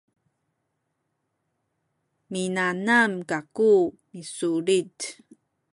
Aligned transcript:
minanam 2.31 3.11
kaku 3.29 3.69
misulit 4.13 4.95